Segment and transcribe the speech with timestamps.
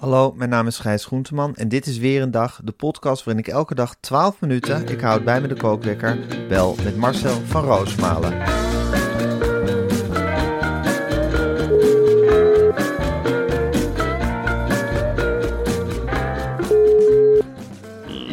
[0.00, 3.44] Hallo, mijn naam is Gijs Groenteman en dit is weer een dag, de podcast waarin
[3.44, 6.18] ik elke dag 12 minuten, ik houd bij me de kookwekker,
[6.48, 8.38] bel met Marcel van Roosmalen.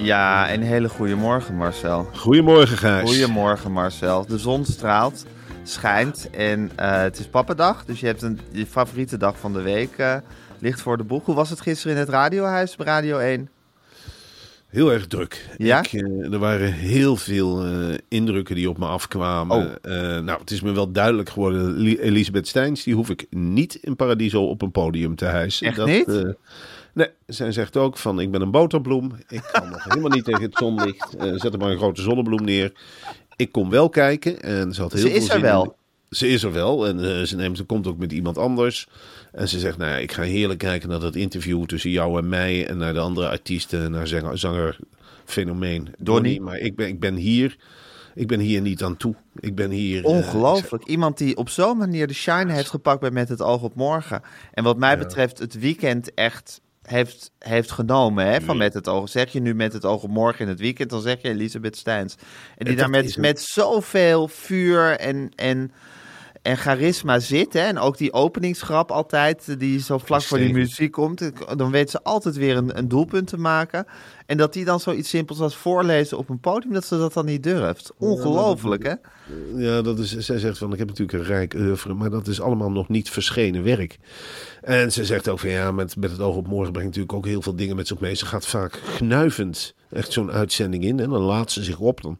[0.03, 2.09] Ja, een hele goede morgen Marcel.
[2.13, 3.09] Goedemorgen, Gijs.
[3.09, 4.25] Goedemorgen Marcel.
[4.25, 5.25] De zon straalt,
[5.63, 9.61] schijnt en eh, het is pappendag, dus je hebt een, je favoriete dag van de
[9.61, 10.15] week eh,
[10.59, 11.25] ligt voor de boeg.
[11.25, 13.49] Hoe was het gisteren in het radiohuis bij Radio 1?
[14.67, 15.49] Heel erg druk.
[15.57, 15.79] Ja?
[15.79, 19.57] Ik, eh, er waren heel veel eh, indrukken die op me afkwamen.
[19.57, 19.63] Oh.
[19.81, 21.71] Eh, nou, het is me wel duidelijk geworden.
[21.71, 25.67] Li- Elisabeth Steins, die hoef ik niet in Paradiso op een podium te hijsen.
[25.67, 26.07] Echt niet?
[26.07, 26.29] eh,
[26.93, 29.11] nee, zij zegt ook van, ik ben een boterbloem.
[29.27, 31.15] Ik kan nog helemaal niet tegen het zonlicht.
[31.35, 32.71] Zet er maar een grote zonnebloem neer.
[33.35, 34.41] Ik kom wel kijken.
[34.41, 35.63] En ze had heel Ze veel is er zin wel.
[35.63, 35.71] in-
[36.09, 38.87] Ze is er wel en eh, ze, neemt, ze komt ook met iemand anders.
[39.31, 42.29] En ze zegt, nou ja, ik ga heerlijk kijken naar dat interview tussen jou en
[42.29, 42.67] mij...
[42.67, 44.77] en naar de andere artiesten, naar zanger, zanger
[45.25, 46.37] fenomeen Donny.
[46.37, 47.57] Maar ik ben, ik ben hier,
[48.15, 49.15] ik ben hier niet aan toe.
[49.39, 49.99] Ik ben hier...
[50.03, 50.85] eh, Ongelooflijk.
[50.85, 54.21] Iemand die op zo'n manier de shine heeft gepakt bij Met het oog op morgen.
[54.51, 59.09] En wat mij betreft het weekend echt heeft, heeft genomen hè, van Met het oog.
[59.09, 61.77] Zeg je nu Met het oog op morgen in het weekend, dan zeg je Elisabeth
[61.77, 62.15] Steins.
[62.57, 65.29] En die daar met, een- met zoveel vuur en...
[65.35, 65.71] en
[66.45, 67.59] en charisma zit, hè?
[67.59, 72.03] en ook die openingsgrap altijd, die zo vlak voor die muziek komt, dan weet ze
[72.03, 73.85] altijd weer een, een doelpunt te maken.
[74.25, 77.25] En dat die dan zoiets simpels als voorlezen op een podium, dat ze dat dan
[77.25, 77.91] niet durft.
[77.97, 78.93] Ongelooflijk, hè?
[79.55, 82.41] Ja, dat is, zij zegt van, ik heb natuurlijk een rijk oeuvre, maar dat is
[82.41, 83.97] allemaal nog niet verschenen werk.
[84.61, 87.25] En ze zegt ook van, ja, met, met het oog op morgen brengt natuurlijk ook
[87.25, 88.13] heel veel dingen met zich mee.
[88.13, 92.01] Ze gaat vaak gnuivend echt zo'n uitzending in en dan laat ze zich op.
[92.01, 92.19] Dan,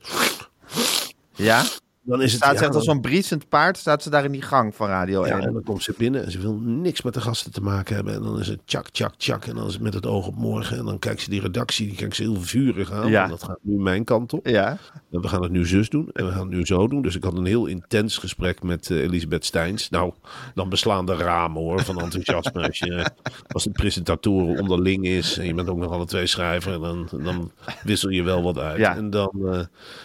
[1.35, 1.63] Ja?
[2.05, 2.41] Dan is het...
[2.41, 5.23] Staat ze echt als zo'n briesend paard, staat ze daar in die gang van Radio
[5.23, 5.37] 1.
[5.37, 7.95] Ja, en dan komt ze binnen en ze wil niks met de gasten te maken
[7.95, 8.13] hebben.
[8.13, 9.45] En dan is het tjak, tjak, tjak.
[9.45, 10.77] En dan is het met het oog op morgen.
[10.77, 13.09] En dan kijkt ze die redactie, die kijkt ze heel vurig aan.
[13.09, 13.23] Ja.
[13.23, 14.47] En dat gaat nu mijn kant op.
[14.47, 14.77] Ja.
[15.11, 17.01] En we gaan het nu zus doen en we gaan het nu zo doen.
[17.01, 19.89] Dus ik had een heel intens gesprek met eh, Elisabeth Steins.
[19.89, 20.13] Nou,
[20.53, 22.67] dan beslaan de ramen hoor van enthousiasme.
[22.67, 23.09] als, je,
[23.47, 26.79] als de presentatoren onderling is en je bent ook nog alle twee schrijver.
[26.79, 27.51] Dan, dan
[27.83, 28.77] wissel je wel wat uit.
[28.77, 28.95] Ja.
[28.95, 29.59] En, dan, eh,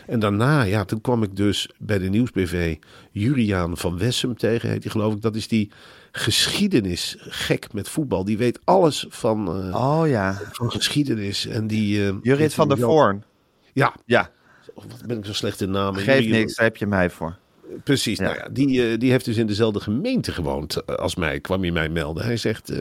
[0.07, 2.77] en daarna, ja, toen kwam ik dus bij de Nieuwsbv
[3.11, 4.69] Juriaan van Wessem tegen.
[4.69, 5.23] Heet die geloof ik.
[5.23, 5.71] Dat is die
[6.13, 8.25] geschiedenis gek met voetbal.
[8.25, 10.41] Die weet alles van, eh, Oh ja.
[10.53, 11.47] van geschiedenis.
[11.47, 13.25] En die, eh, Jurit van der Voorn.
[13.73, 14.31] Ja, Ja,
[14.75, 16.05] of wat ben ik zo slecht in namen.
[16.05, 17.37] Juriaan- niks, daar heb je mij voor.
[17.85, 18.25] Precies, Ja.
[18.25, 21.71] nou ja, die, eh, die heeft dus in dezelfde gemeente gewoond als mij, kwam hij
[21.71, 22.25] mij melden.
[22.25, 22.73] Hij zegt,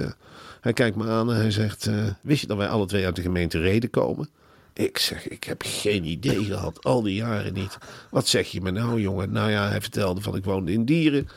[0.61, 1.89] hij kijkt me aan en hij zegt,
[2.21, 4.29] wist je dat wij alle twee uit de gemeente Reden komen?
[4.79, 7.77] Ik zeg, ik heb geen idee gehad, al die jaren niet.
[8.09, 9.31] Wat zeg je me nou, jongen?
[9.31, 11.27] Nou ja, hij vertelde van ik woonde in Dieren.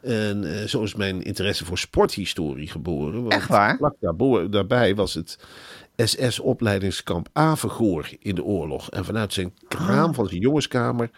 [0.00, 3.20] En eh, zo is mijn interesse voor sporthistorie geboren.
[3.20, 3.76] Want Echt waar?
[3.76, 5.38] Vlak daarbij was het
[5.96, 8.90] SS-opleidingskamp Avergoor in de oorlog.
[8.90, 11.10] En vanuit zijn kraam van zijn jongenskamer...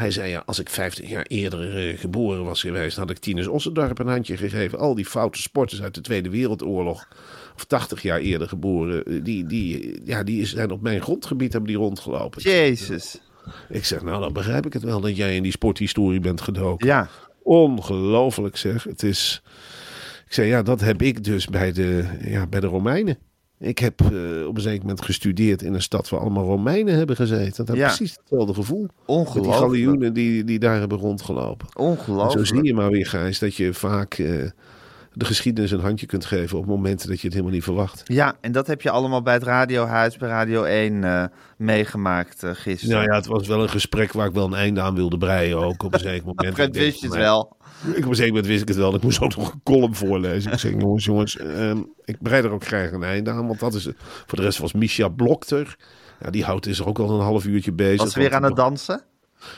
[0.00, 2.96] Hij zei, ja, als ik 50 jaar eerder eh, geboren was geweest...
[2.96, 4.78] had ik Tinus Ossendorp een handje gegeven.
[4.78, 7.08] Al die foute sporters uit de Tweede Wereldoorlog...
[7.54, 9.04] of 80 jaar eerder geboren...
[9.04, 12.42] eh, die, die, ja, die zijn op mijn grondgebied hebben die rondgelopen.
[12.42, 13.20] Jezus.
[13.68, 16.86] Ik zeg, nou, dan begrijp ik het wel dat jij in die sporthistorie bent gedoken.
[16.86, 17.08] Ja.
[17.42, 18.84] Ongelooflijk zeg.
[18.84, 19.42] Het is.
[20.26, 23.18] Ik zei, ja, dat heb ik dus bij de, ja, bij de Romeinen.
[23.60, 27.16] Ik heb eh, op een zeker moment gestudeerd in een stad waar allemaal Romeinen hebben
[27.16, 27.56] gezeten.
[27.56, 27.86] Dat heb Ja.
[27.86, 28.80] precies hetzelfde gevoel.
[28.80, 29.56] Met die Ongelooflijk.
[29.56, 31.68] galioenen die, die daar hebben rondgelopen.
[31.74, 32.46] En Ongelooflijk.
[32.46, 34.26] zo zie je maar weer, Gijs, dat je vaak eh,
[35.12, 38.02] de geschiedenis een handje kunt geven op momenten dat je het helemaal niet verwacht.
[38.04, 41.24] Ja, en dat heb je allemaal bij het radiohuis, bij Radio 1 eh,
[41.56, 42.94] meegemaakt gisteren.
[42.96, 45.58] Nou ja, het was wel een gesprek waar ik wel een einde aan wilde breien
[45.58, 46.56] ook op een zeker moment.
[46.56, 47.56] Denk wist je het nou, wel.
[47.82, 48.94] Ik op een gegeven moment wist ik het wel.
[48.94, 50.52] Ik moest ook nog een column voorlezen.
[50.52, 53.46] Ik zei, jongens, jongens, ehm, ik bereid er ook graag een einde aan.
[53.46, 53.88] Want dat is,
[54.26, 55.76] voor de rest was Misha Blokter.
[56.20, 58.02] Ja, die houdt is er ook al een half uurtje bezig.
[58.02, 59.02] Was ze weer aan het dansen?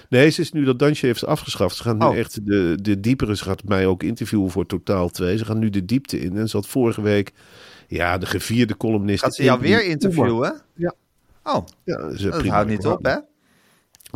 [0.08, 1.76] Nee, ze is nu dat dansje heeft ze afgeschaft.
[1.76, 2.16] Ze gaat nu Oh.
[2.16, 3.36] echt de, de diepere.
[3.36, 5.38] Ze gaat mij ook interviewen voor Totaal 2.
[5.38, 6.36] Ze gaan nu de diepte in.
[6.36, 7.32] En ze had vorige week,
[7.88, 9.22] ja, de gevierde columnist.
[9.22, 10.60] Gaat ze jou weer interviewen?
[10.74, 10.94] Ja.
[11.42, 13.16] Oh, Ja, een dat houdt niet op, hè?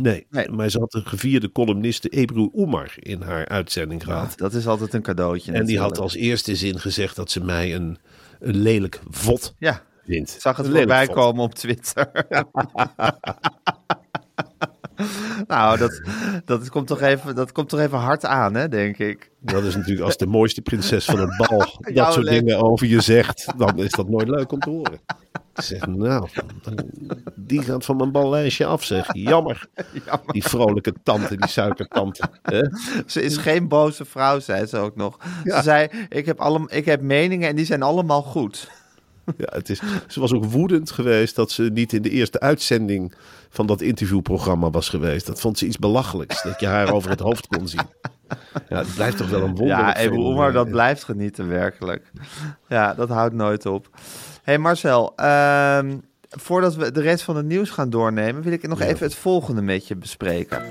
[0.02, 0.48] Nee, Nee.
[0.50, 4.32] maar ze had de gevierde columniste Ebru Oemar in haar uitzending gehad.
[4.38, 5.52] Dat is altijd een cadeautje.
[5.52, 7.98] en die had als eerste zin gezegd dat ze mij een,
[8.40, 10.36] een lelijk vod Ja, vindt.
[10.40, 12.10] zag het Een voorbij komen op Twitter.
[15.46, 16.00] nou, dat,
[16.44, 19.30] dat, komt toch even, dat komt toch even hard aan, hè, denk ik.
[19.40, 22.38] Dat is natuurlijk als de mooiste prinses van het bal dat Jouw soort leuk.
[22.38, 25.00] dingen over je zegt, dan is dat nooit leuk om te horen.
[25.54, 26.28] Ik zeg, nou,
[27.34, 29.08] die gaat van mijn ballijstje af, zeg.
[29.12, 29.66] Jammer.
[30.26, 32.28] Die vrolijke tante, die suikertante.
[32.42, 32.62] Hè?
[33.06, 35.18] Ze is geen boze vrouw, zei ze ook nog.
[35.44, 38.70] Ze zei, ik heb, alle, ik heb meningen en die zijn allemaal goed.
[39.36, 43.14] Ja, het is, ze was ook woedend geweest dat ze niet in de eerste uitzending
[43.48, 45.26] van dat interviewprogramma was geweest.
[45.26, 47.88] Dat vond ze iets belachelijks, dat je haar over het hoofd kon zien.
[48.68, 49.76] Ja, het blijft toch wel een wonder.
[49.76, 52.10] Ja, Ebru Oemar, dat blijft genieten, werkelijk.
[52.68, 53.88] Ja, dat houdt nooit op.
[54.42, 55.96] hey Marcel, ehm,
[56.28, 59.62] voordat we de rest van het nieuws gaan doornemen, wil ik nog even het volgende
[59.62, 60.62] met je bespreken.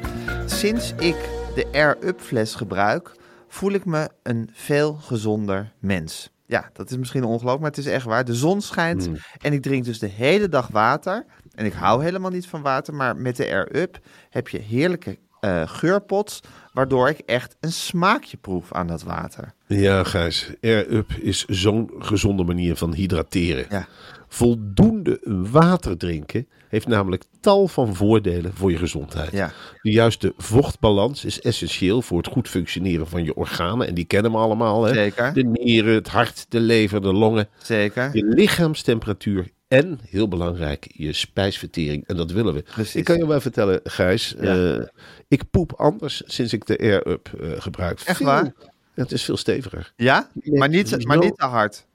[0.45, 3.11] Sinds ik de Air Up fles gebruik,
[3.47, 6.33] voel ik me een veel gezonder mens.
[6.47, 8.25] Ja, dat is misschien ongelooflijk, maar het is echt waar.
[8.25, 9.09] De zon schijnt
[9.41, 11.25] en ik drink dus de hele dag water.
[11.55, 13.99] En ik hou helemaal niet van water, maar met de Air Up
[14.29, 16.39] heb je heerlijke eh, geurpots,
[16.75, 19.53] waardoor ik echt een smaakje proef aan dat water.
[19.67, 20.51] Ja, Gijs.
[20.61, 23.65] Air Up is zo'n gezonde manier van hydrateren.
[23.69, 23.87] Ja.
[24.27, 25.19] Voldoende
[25.51, 29.31] water drinken heeft namelijk tal van voordelen voor je gezondheid.
[29.31, 29.51] Ja.
[29.81, 33.87] De juiste vochtbalans is essentieel voor het goed functioneren van je organen.
[33.87, 34.83] En die kennen we allemaal.
[34.83, 34.93] Hè?
[34.93, 35.33] Zeker.
[35.33, 37.47] De nieren, het hart, de lever, de longen.
[37.57, 38.09] Zeker.
[38.13, 42.07] Je lichaamstemperatuur en, heel belangrijk, je spijsvertering.
[42.07, 42.61] En dat willen we.
[42.61, 42.95] Precies.
[42.95, 44.35] Ik kan je wel vertellen, Gijs.
[44.39, 44.75] Ja.
[44.75, 44.83] eh,
[45.27, 47.99] ik poep anders sinds ik de Air Up eh, gebruik.
[47.99, 48.53] Echt Veel- waar?
[48.93, 49.93] Het is veel steviger.
[49.95, 50.29] Ja?
[50.43, 51.85] Maar niet, maar niet te hard.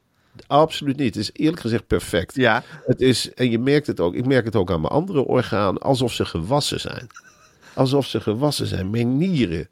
[0.46, 1.14] Absoluut niet.
[1.14, 2.34] Het is eerlijk gezegd perfect.
[2.34, 2.62] Ja.
[2.86, 5.80] Het is, en je merkt het ook, ik merk het ook aan mijn andere organen,
[5.82, 7.06] alsof ze gewassen zijn.
[7.74, 8.90] Alsof ze gewassen zijn.
[8.90, 9.68] Mijn nieren,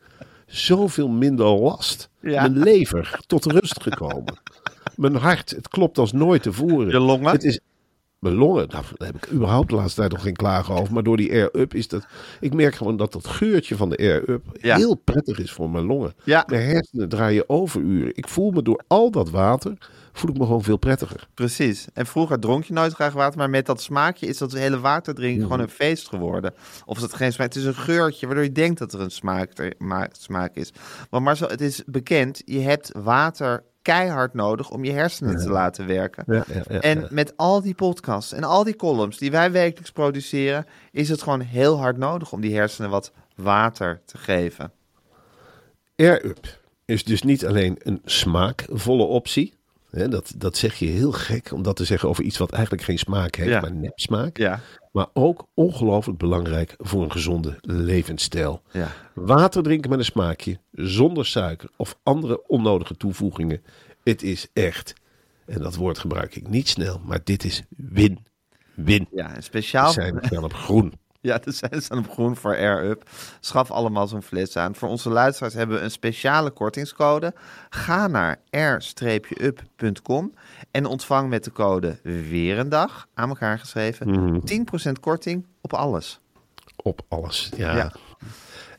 [0.47, 2.09] zoveel minder last.
[2.21, 2.41] Ja.
[2.41, 4.39] Mijn lever, tot rust gekomen.
[4.97, 6.89] Mijn hart, het klopt als nooit tevoren.
[6.91, 7.33] Je longen?
[7.33, 7.61] Het is,
[8.19, 10.95] mijn longen, daar heb ik überhaupt de laatste tijd nog geen klagen over.
[10.95, 12.07] Maar door die Air-Up is dat,
[12.41, 14.77] ik merk gewoon dat dat geurtje van de Air-Up Ja.
[14.77, 16.13] heel prettig is voor mijn longen.
[16.25, 16.45] Ja.
[16.47, 18.11] Mijn hersenen draaien overuren.
[18.17, 19.73] Ik voel me door al dat water,
[20.13, 21.29] voel ik me gewoon veel prettiger.
[21.35, 21.87] Precies.
[21.93, 25.43] En vroeger dronk je nooit graag water, maar met dat smaakje is dat hele waterdrinken
[25.43, 26.55] gewoon een feest geworden.
[26.85, 27.47] Of is het geen smaak?
[27.47, 30.73] Het is een geurtje waardoor je denkt dat er een smaak, er, ma- smaak is.
[31.11, 35.87] Maar Marcel, het is bekend, je hebt water keihard nodig om je hersenen te laten
[35.87, 36.25] werken.
[36.27, 40.67] Ja, ja, en met al die podcasts en al die columns die wij wekelijks produceren,
[40.93, 44.73] is het gewoon heel hard nodig om die hersenen wat water te geven.
[45.97, 49.58] Air-Up is dus niet alleen een smaakvolle optie.
[49.91, 52.83] Hè, dat, dat zeg je heel gek om dat te zeggen over iets wat eigenlijk
[52.83, 53.61] geen smaak heeft, Ja.
[53.61, 54.37] maar nepsmaak.
[54.37, 54.61] Ja.
[54.93, 58.63] Maar ook ongelooflijk belangrijk voor een gezonde levensstijl.
[58.73, 58.93] Ja.
[59.15, 63.63] Water drinken met een smaakje, zonder suiker of andere onnodige toevoegingen.
[64.05, 64.95] Het is echt,
[65.47, 69.09] en dat woord gebruik ik niet snel, maar dit is win-win.
[69.13, 69.93] Ja, en We speciaal.
[69.93, 70.93] zijn op groen.
[71.29, 73.11] Ja, er zijn ze op groen voor Air Up.
[73.41, 74.75] Schaf allemaal zo'n fles aan.
[74.75, 77.35] Voor onze luisteraars hebben we een speciale kortingscode.
[77.71, 80.35] Ga naar air-up.com
[80.71, 84.43] en ontvang met de code weer een dag, aan elkaar geschreven,
[84.89, 86.21] 10% korting op alles.
[86.77, 87.77] Op alles, ja.
[87.77, 87.93] Ja.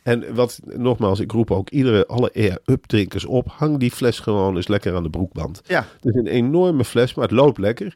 [0.09, 3.47] En wat, nogmaals, ik roep ook iedere, alle Air-Up drinkers op.
[3.51, 5.61] Hang die fles gewoon eens lekker aan de broekband.
[5.67, 5.85] Ja.
[5.95, 7.95] Het is een enorme fles, maar het loopt lekker.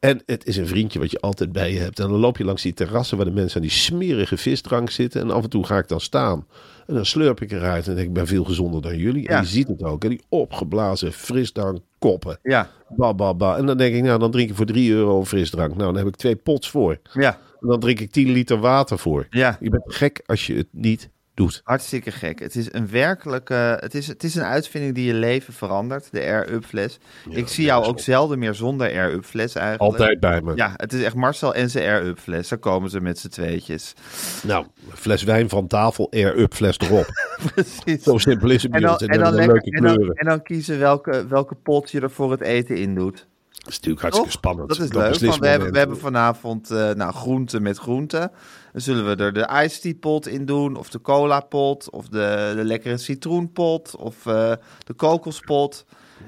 [0.00, 1.98] En het is een vriendje wat je altijd bij je hebt.
[2.00, 5.20] En dan loop je langs die terrassen waar de mensen aan die smerige visdrank zitten.
[5.20, 6.46] En af en toe ga ik dan staan.
[6.86, 9.22] En dan slurp ik eruit en denk ik, ben veel gezonder dan jullie.
[9.22, 9.28] Ja.
[9.36, 10.02] En je ziet het ook.
[10.02, 12.38] hè, Die opgeblazen frisdrank koppen.
[12.42, 13.56] Ja, Ba, ba, ba.
[13.56, 15.70] En dan denk ik, nou dan drink ik voor 3 euro frisdrank.
[15.76, 16.98] Nou, dan heb ik twee pots voor.
[17.12, 19.26] ja, En dan drink ik 10 liter water voor.
[19.30, 19.56] ja.
[19.60, 21.60] Je bent gek als je het niet doet.
[21.64, 22.38] Hartstikke gek.
[22.38, 23.78] Het is een werkelijke.
[23.80, 26.08] Het is, het is een uitvinding die je leven verandert.
[26.12, 26.98] De Air Up fles.
[27.28, 29.92] ik zie jou ook zelden meer zonder Air Up fles eigenlijk.
[29.92, 30.56] Altijd bij me.
[30.56, 32.48] Ja, het is echt Marcel en zijn Air Up fles.
[32.48, 33.94] Daar komen ze met z'n tweetjes.
[34.42, 37.06] Nou, fles wijn van tafel, air-up fles erop.
[37.54, 38.02] Precies.
[38.02, 38.98] Zo simpel is het En dan.
[38.98, 40.16] En en, dan dan hebben we lekker, leuke en, dan, kleuren.
[40.16, 43.26] en dan kiezen welke, welke pot je er voor het eten in doet.
[43.62, 44.38] Dat is natuurlijk hartstikke Toch?
[44.38, 44.68] spannend.
[44.68, 45.20] Dat is leuk.
[45.20, 48.30] Want we, hebben, we hebben vanavond eh nou, groenten met groenten.
[48.72, 52.08] Dan zullen we er de iced tea pot in doen, of de cola pot, of
[52.08, 54.52] de, de lekkere citroenpot, of eh,
[54.84, 55.84] de kokospot.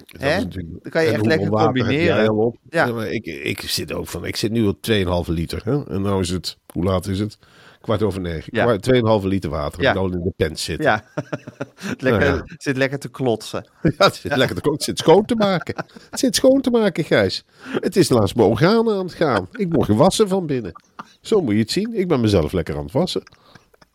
[0.06, 0.49] Dat Hè?
[0.49, 2.54] Dan kan je echt lekker combineren.
[2.70, 3.04] Ja.
[3.04, 4.76] ik, ik zit ook van, ik zit nu op
[5.26, 5.61] 2,5 liter.
[5.64, 5.87] Hè?
[5.87, 7.38] En nou is het, hoe laat is het?
[7.80, 8.49] Kwart over negen.
[8.56, 8.64] Ja.
[8.64, 9.82] Kwart- 2,5 liter water.
[9.82, 9.90] Ja.
[9.90, 10.84] Ik al in de pen zitten.
[10.87, 11.04] Ja,
[11.99, 12.42] lekker, Nou ja.
[12.58, 13.66] zit lekker te klotsen.
[13.82, 14.70] Ja, het zit lekker te.
[14.70, 15.75] Het zit schoon te maken.
[16.11, 17.44] Het zit schoon te maken, Gijs.
[17.80, 19.49] Het is langs mijn organen aan het gaan.
[19.52, 20.73] Ik word gewassen van binnen.
[21.20, 21.94] Zo moet je het zien.
[21.94, 23.23] Ik ben mezelf lekker aan het wassen.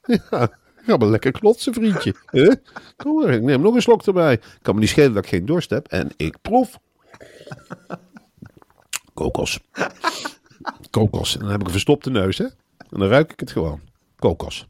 [0.31, 0.49] Ja,
[0.89, 2.15] ga maar lekker klotsen, vriendje.
[2.97, 4.39] Kom maar, ik neem nog een slok erbij.
[4.61, 5.87] Kan me niet schelen dat ik geen dorst heb.
[5.87, 6.79] En ik proef.
[9.13, 9.59] Kokos.
[10.89, 11.33] Kokos.
[11.33, 12.43] En dan heb ik een verstopte neus, hè.
[12.77, 13.81] En dan ruik ik het gewoon.
[14.19, 14.67] Kokos.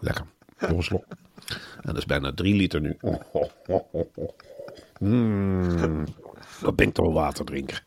[0.00, 0.24] Lekker.
[0.58, 1.04] Nog een slok.
[1.48, 2.96] En dat is bijna drie liter nu.
[4.98, 6.04] Mm.
[6.60, 7.84] Dan ben ik toch een waterdrinker.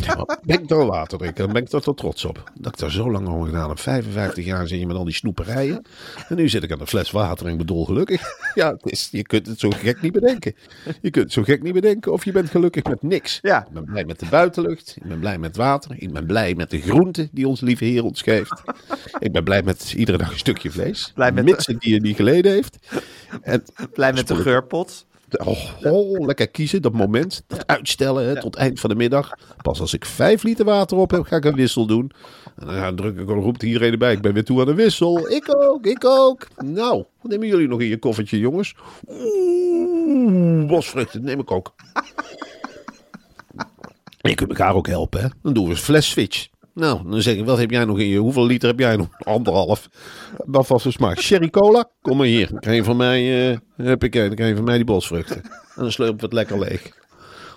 [0.00, 1.44] Ja, ben ik toch een waterdrinker.
[1.44, 2.50] Dan ben ik er toch trots op.
[2.54, 3.78] Dat ik daar zo lang over gedaan heb.
[3.78, 5.82] 55 jaar zit je met al die snoeperijen.
[6.28, 8.22] En nu zit ik aan een fles water en ik ben dolgelukkig.
[8.54, 10.54] Ja, het is, je kunt het zo gek niet bedenken.
[11.00, 13.38] Je kunt het zo gek niet bedenken of je bent gelukkig met niks.
[13.42, 13.60] Ja.
[13.66, 14.94] Ik ben blij met de buitenlucht.
[14.96, 15.90] Ik ben blij met water.
[15.98, 18.62] Ik ben blij met de groenten die ons lieve Heer ons geeft.
[19.18, 21.12] Ik ben blij met iedere dag een stukje vlees.
[21.14, 22.76] Blij met de- het dier niet geleden heeft.
[23.42, 23.62] En
[23.94, 25.06] Blij met de geurpot.
[25.30, 27.44] Oh, oh, lekker kiezen, dat moment.
[27.46, 29.30] Dat uitstellen hè, tot eind van de middag.
[29.62, 32.10] Pas als ik vijf liter water op heb, ga ik een wissel doen.
[32.56, 34.12] En dan druk ik, dan roept iedereen erbij.
[34.12, 35.30] Ik ben weer toe aan de wissel.
[35.30, 36.46] Ik ook, ik ook.
[36.64, 38.74] Nou, wat nemen jullie nog in je koffertje, jongens?
[39.08, 41.74] Oeh, bosvruchten, neem ik ook.
[44.20, 45.28] En je kunt elkaar ook helpen, hè?
[45.42, 46.48] Dan doen we een fles switch.
[46.78, 48.18] Nou, dan zeg ik, wat heb jij nog in je?
[48.18, 49.08] Hoeveel liter heb jij nog?
[49.18, 49.88] Anderhalf.
[50.36, 51.20] Wat was de smaak?
[51.20, 51.90] Sherry cola?
[52.00, 52.48] Kom maar hier.
[52.50, 55.42] Dan krijg je van mij, eh heb ik, dan krijg je van mij die bosvruchten.
[55.42, 56.90] En dan we het lekker leeg.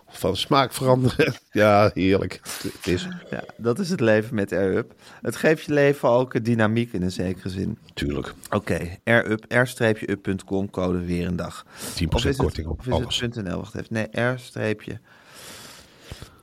[0.07, 1.33] Van smaak veranderen.
[1.51, 2.39] Ja, heerlijk.
[2.43, 4.93] Het is, Ja, dat is het leven met AirUp.
[5.21, 7.77] Het geeft je leven ook eh, dynamiek in een zekere zin.
[7.93, 11.65] tuurlijk, Oké, AirUp, r-up.com, code weer een dag.
[11.65, 13.19] 10% Of is het, korting op of is alles.
[13.19, 13.57] het .nl?
[13.57, 13.87] Wacht even.
[13.89, 14.81] Nee, r-up.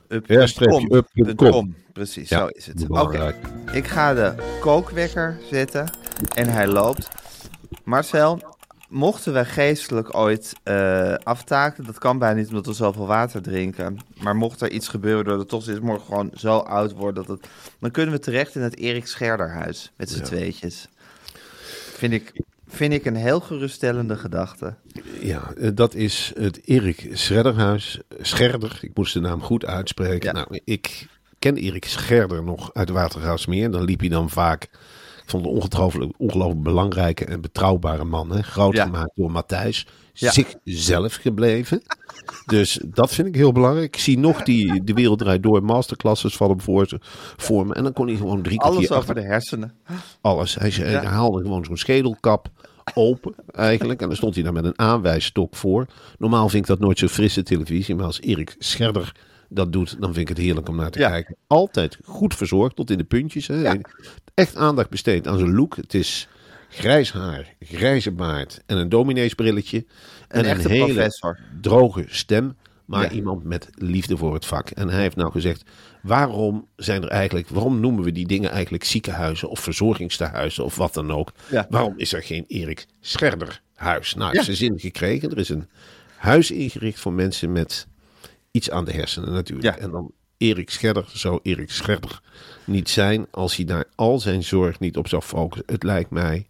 [0.09, 1.75] R-up.com.
[1.93, 2.89] Precies, Ja, zo is het.
[2.89, 3.35] Oké,
[3.71, 5.89] ik ga de kookwekker zetten
[6.35, 7.07] en hij loopt.
[7.83, 8.57] Marcel,
[8.89, 13.97] mochten we geestelijk ooit eh, aftaken, dat kan bijna niet omdat we zoveel water drinken,
[14.21, 17.47] maar mocht er iets gebeuren doordat toch is morgen gewoon zo oud wordt, dat het,
[17.79, 20.87] dan kunnen we terecht in het Erik Scherderhuis met z'n tweetjes.
[21.93, 22.33] Vind ik,
[22.69, 24.75] vind ik een heel geruststellende gedachte.
[25.21, 27.99] Ja, eh, dat is het Erik Schredderhuis.
[28.21, 30.27] Scherder, ik moest de naam goed uitspreken.
[30.27, 30.31] Ja.
[30.31, 31.07] Nou, ik
[31.39, 33.71] ken Erik Scherder nog uit Watergraafsmeer.
[33.71, 34.63] Dan liep hij dan vaak.
[35.23, 38.31] Ik vond het een ongelooflijk, ongelooflijk belangrijke en betrouwbare man.
[38.31, 38.41] Hè?
[38.41, 38.83] Groot Ja.
[38.83, 39.87] gemaakt door Matthijs.
[40.19, 40.31] Ja.
[40.31, 41.81] Zichzelf gebleven.
[42.45, 43.95] Dus dat vind ik heel belangrijk.
[43.95, 46.97] Ik zie nog die De Wereld Draait Door masterclasses van hem voor,
[47.37, 47.73] voor me.
[47.73, 49.73] En dan kon hij gewoon drie Alles kwartier over achter de hersenen.
[50.21, 50.55] alles.
[50.55, 51.03] Hij, Ja.
[51.03, 52.49] haalde gewoon zo'n schedelkap
[52.93, 54.01] open eigenlijk.
[54.01, 55.85] En dan stond hij daar met een aanwijsstok voor.
[56.17, 57.95] Normaal vind ik dat nooit zo frisse televisie.
[57.95, 59.15] Maar als Erik Scherder
[59.49, 61.09] dat doet, dan vind ik het heerlijk om naar te Ja.
[61.09, 61.35] kijken.
[61.47, 63.47] Altijd goed verzorgd, tot in de puntjes.
[63.47, 63.61] Hè.
[63.61, 63.77] Ja.
[64.33, 65.75] Echt aandacht besteed aan zijn look.
[65.75, 66.27] Het is
[66.69, 69.77] grijs haar, grijze baard en een domineesbrilletje.
[69.77, 71.39] Een en echte een hele professor.
[71.61, 72.57] droge stem.
[72.85, 73.09] Maar Ja.
[73.09, 74.69] iemand met liefde voor het vak.
[74.69, 75.63] En hij heeft nou gezegd:
[76.01, 80.93] waarom zijn er eigenlijk, waarom noemen we die dingen eigenlijk ziekenhuizen of verzorgingstehuizen of wat
[80.93, 81.31] dan ook?
[81.51, 81.67] Ja.
[81.69, 84.13] Waarom is er geen Erik Scherder huis?
[84.13, 84.43] Nou, Ja.
[84.43, 85.31] zijn zin gekregen.
[85.31, 85.67] Er is een
[86.15, 87.87] huis ingericht voor mensen met
[88.51, 89.75] iets aan de hersenen natuurlijk.
[89.75, 89.81] Ja.
[89.83, 92.21] En dan Erik Scherder zou Erik Scherder
[92.65, 95.71] niet zijn als hij daar al zijn zorg niet op zou focussen.
[95.73, 96.47] Het lijkt mij.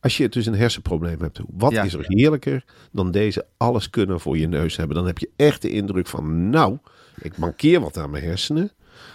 [0.00, 1.82] Als je dus een hersenprobleem hebt, wat Ja.
[1.82, 4.96] is er heerlijker dan deze alles kunnen voor je neus hebben?
[4.96, 6.78] Dan heb je echt de indruk van, nou,
[7.20, 8.70] ik mankeer wat aan mijn hersenen.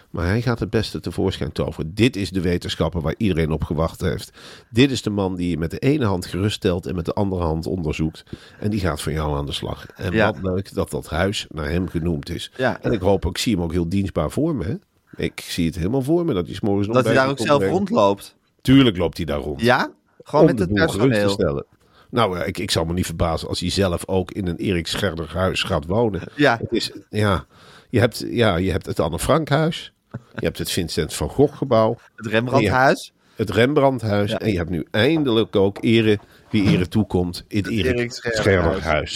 [0.09, 1.93] Maar hij gaat het beste tevoorschijn toveren.
[1.93, 4.31] Dit is de wetenschapper waar iedereen op gewacht heeft.
[4.69, 7.43] Dit is de man die je met de ene hand geruststelt en met de andere
[7.43, 8.23] hand onderzoekt.
[8.59, 9.85] En die gaat van jou aan de slag.
[9.95, 10.31] En Ja.
[10.31, 12.51] wat leuk dat dat huis naar hem genoemd is.
[12.57, 12.81] Ja.
[12.81, 14.63] En ik hoop ook, ik zie hem ook heel dienstbaar voor me.
[14.65, 14.75] Hè?
[15.23, 17.57] Ik zie het helemaal voor me dat hij morgens nog Dat hij daar ook zelf
[17.57, 17.75] brengen.
[17.75, 18.35] rondloopt.
[18.61, 19.61] Tuurlijk loopt hij daar rond.
[19.61, 19.91] Ja?
[20.23, 21.63] Gewoon om met het personeel.
[22.09, 24.87] Nou, ja, ik, ik zou me niet verbazen als hij zelf ook in een Erik
[24.87, 26.21] Scherder huis gaat wonen.
[26.35, 26.57] Ja.
[26.61, 27.45] Het is, ja,
[27.89, 29.93] je hebt, ja, je hebt het Anne Frank huis.
[30.11, 31.97] Je hebt het Vincent van Gogh gebouw.
[32.15, 33.13] Het Rembrandthuis.
[33.35, 34.31] Het Rembrandthuis.
[34.31, 34.39] Ja.
[34.39, 37.45] En je hebt nu eindelijk ook ere wie ere toekomt.
[37.47, 38.19] In het Erik.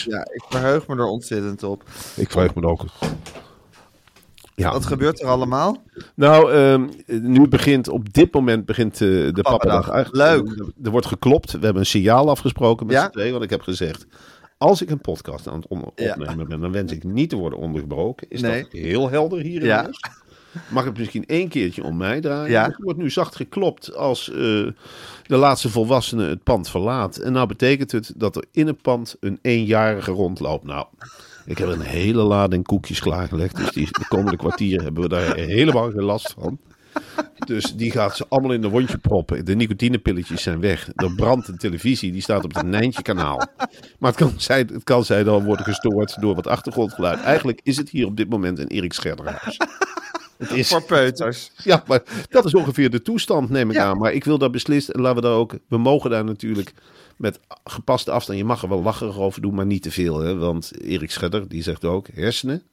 [0.06, 1.84] Ja, ik verheug me er ontzettend op.
[2.16, 2.86] Ik verheug me er ook.
[4.56, 4.72] Ja.
[4.72, 5.84] Wat gebeurt er allemaal?
[6.16, 6.88] Nou, ehm,
[7.22, 9.60] nu begint op dit moment begint eh, de Pappadag.
[9.60, 9.90] pappadag.
[9.90, 10.72] Eigenlijk- Leuk.
[10.86, 11.52] Er wordt geklopt.
[11.52, 13.04] We hebben een signaal afgesproken met Ja?
[13.04, 13.32] z'n tweeën.
[13.32, 14.06] Want ik heb gezegd,
[14.58, 16.12] als ik een podcast aan het Ja.
[16.12, 18.28] opnemen ben, dan wens ik niet te worden ondergebroken.
[18.30, 18.62] Is Nee.
[18.62, 19.82] dat heel helder hier in Ja.
[19.82, 20.00] huis?
[20.69, 22.51] Mag het misschien één keertje om mij draaien?
[22.51, 22.65] Ja.
[22.65, 27.17] Er wordt nu zacht geklopt als eh, de laatste volwassene het pand verlaat.
[27.17, 30.65] En nou betekent het dat er in het pand een eenjarige rondloopt.
[30.65, 30.86] Nou,
[31.45, 33.55] ik heb een hele lading koekjes klaargelegd.
[33.55, 36.60] Dus die, de komende kwartier hebben we daar helemaal geen last van.
[37.45, 39.45] Dus die gaat ze allemaal in de wondje proppen.
[39.45, 40.89] De nicotinepilletjes zijn weg.
[40.95, 43.38] Er brandt een televisie, die staat op het Nijntje kanaal.
[44.00, 47.22] Maar het kan, zijn, het kan zijn dan worden gestoord door wat achtergrondgeluid.
[47.22, 49.57] Eigenlijk is het hier op dit moment een Erik Scherderhuis.
[50.38, 51.52] Het is, Voor peuters.
[51.63, 53.84] ja, maar dat is ongeveer de toestand, neem ik Ja.
[53.84, 53.98] aan.
[53.98, 56.74] Maar ik wil daar beslist, en laten we daar ook, we mogen daar natuurlijk
[57.18, 60.20] met gepaste afstand, je mag er wel lacherig over doen, maar niet te veel.
[60.20, 60.36] Hè?
[60.36, 62.63] Want Erik Scherder, die zegt ook, hersenen,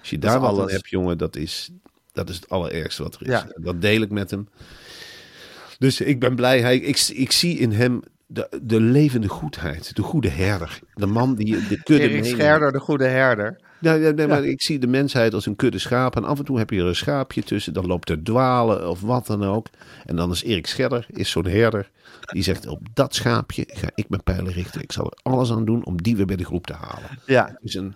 [0.00, 1.70] als je Dat daar wat aan hebt, jongen, dat is,
[2.12, 3.28] dat is het allerergste wat er is.
[3.28, 3.46] Ja.
[3.54, 4.48] Dat deel ik met hem.
[5.78, 10.02] Dus ik ben blij, hij, ik, ik zie in hem de, de levende goedheid, de
[10.02, 10.78] goede herder.
[10.94, 12.24] De man die de kudde Erik.
[12.24, 13.60] Scherder, de goede herder.
[13.80, 16.22] Nee, maar ik zie de mensheid als een kudde schapen.
[16.22, 17.72] En af en toe heb je er een schaapje tussen.
[17.72, 19.66] Dan loopt er dwalen of wat dan ook.
[20.04, 21.90] En dan is Erik Scherder, is zo'n herder.
[22.26, 24.82] Die zegt, op dat schaapje ga ik mijn pijlen richten.
[24.82, 27.18] Ik zal er alles aan doen om die weer bij de groep te halen.
[27.26, 27.46] Ja.
[27.46, 27.94] Het is een,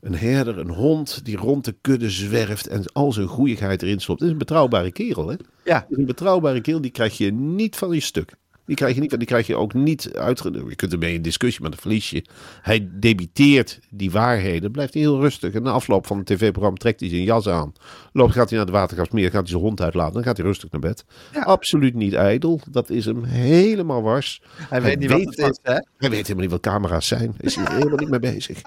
[0.00, 2.66] een herder, een hond die rond de kudde zwerft.
[2.66, 4.18] En al zijn goeieheid erin stopt.
[4.18, 5.36] Het is een betrouwbare kerel, hè?
[5.64, 5.74] Ja.
[5.74, 8.32] Het is een betrouwbare kerel, die krijg je niet van je stuk.
[8.70, 10.64] Die krijg je niet, die krijg je ook niet uitge...
[10.68, 12.24] Je kunt ermee in discussie, maar dan verlies je.
[12.62, 15.52] Hij debiteert die waarheden, blijft hij heel rustig.
[15.52, 17.72] En na afloop van het tv-programma trekt hij zijn jas aan.
[18.12, 20.14] Loopt, gaat hij naar het watergasmeer, gaat hij zijn hond uitlaten.
[20.14, 21.04] Dan gaat hij rustig naar bed.
[21.32, 22.60] Absoluut niet ijdel.
[22.70, 24.42] Dat is hem helemaal wars.
[24.68, 25.72] Hij weet niet wat het is, hè?
[25.72, 27.34] Hij weet helemaal niet wat camera's zijn.
[27.36, 28.60] Hij is hier helemaal niet mee bezig.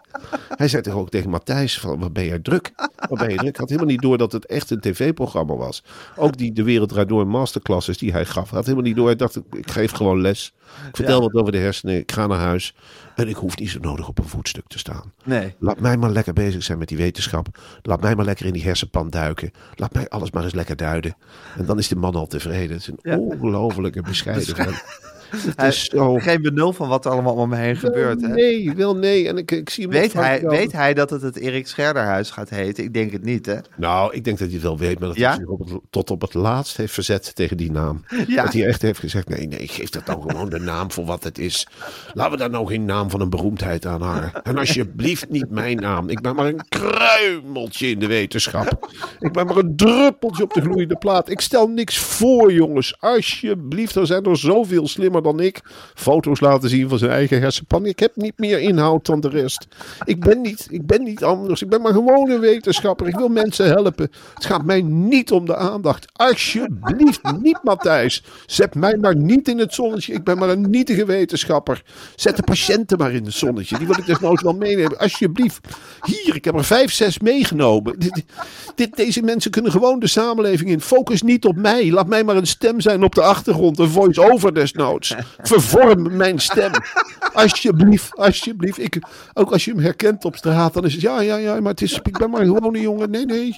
[0.50, 2.72] Hij zei toch ook tegen Matthijs van, wat ben jij druk?
[3.10, 3.42] Wat ben je druk?
[3.42, 5.84] Hij had helemaal niet door dat het echt een tv-programma was.
[6.16, 8.50] Ook die De Wereld Draait Door masterclasses die hij gaf.
[8.50, 9.06] Hij had helemaal niet door.
[9.06, 10.54] Hij dacht, ik geef gewoon les.
[10.90, 11.98] Ik vertel wat over de hersenen.
[11.98, 12.76] Ik ga naar huis.
[13.16, 15.14] En ik hoef niet zo nodig op een voetstuk te staan.
[15.24, 15.56] Nee.
[15.60, 17.48] Laat mij maar lekker bezig zijn met die wetenschap.
[17.82, 19.52] Laat mij maar lekker in die hersenpan duiken.
[19.76, 21.16] Laat mij alles maar eens lekker duiden.
[21.58, 22.72] En dan is de man al tevreden.
[22.72, 23.18] Het is een Ja.
[23.18, 24.84] ongelofelijke bescheidenheid.
[25.36, 26.18] Het Hij is zo...
[26.18, 28.28] Geen benul van wat er allemaal om me heen gebeurt, hè?
[28.28, 29.28] Nee, wel nee.
[29.28, 32.50] En ik, ik zie hem Weet hij, weet hij dat het het Erik Scherderhuis gaat
[32.50, 32.84] heten?
[32.84, 33.58] Ik denk het niet, hè?
[33.78, 35.30] Nou, ik denk dat hij het wel weet, maar dat Ja?
[35.30, 38.04] hij zich op het, tot op het laatst heeft verzet tegen die naam.
[38.28, 38.43] Ja.
[38.43, 41.24] Dat hij echt heeft gezegd, nee, nee, geef dat nou gewoon de naam voor wat
[41.24, 41.67] het is.
[42.13, 44.32] Laten we daar nou geen naam van een beroemdheid aan hangen.
[44.43, 46.10] En alsjeblieft niet mijn naam.
[46.10, 48.89] Ik ben maar een kruimeltje in de wetenschap.
[49.19, 51.30] Ik ben maar een druppeltje op de gloeiende plaat.
[51.30, 52.96] Ik stel niks voor, jongens.
[53.00, 55.62] Alsjeblieft, er zijn er zoveel slimmer dan ik.
[55.94, 57.86] Foto's laten zien van zijn eigen hersenpan.
[57.86, 59.68] Ik heb niet meer inhoud dan de rest.
[60.06, 61.62] Ik ben niet, ik ben niet anders.
[61.62, 63.08] Ik ben maar gewoon een wetenschapper.
[63.08, 64.12] Ik wil mensen helpen.
[64.34, 66.06] Het gaat mij niet om de aandacht.
[66.14, 68.24] Alsjeblieft niet, Matthijs.
[68.46, 70.14] Zet mij maar niet in het zonnetje.
[70.14, 71.84] Ik ben maar een nietige wetenschapper.
[72.16, 73.78] Zet de patiënten maar in het zonnetje.
[73.78, 74.98] Die wil ik desnoods wel meenemen.
[74.98, 75.68] Alsjeblieft.
[76.02, 78.00] Hier, ik heb er vijf, zes meegenomen.
[78.00, 78.24] Dit,
[78.76, 80.82] dit, deze mensen kunnen gewoon de samenleving in.
[80.82, 81.92] Focus niet op mij.
[81.92, 83.80] Laat mij maar een stem zijn op de achtergrond.
[83.80, 85.12] Een voice-over desnoods.
[85.54, 86.71] Vervorm mijn stem.
[87.34, 88.80] Alsjeblieft, alsjeblieft.
[88.80, 89.02] Ik,
[89.34, 91.82] ook als je hem herkent op straat, dan is het ja, ja, ja, maar het
[91.82, 93.10] is, ik ben maar een jongen.
[93.10, 93.56] Nee, nee.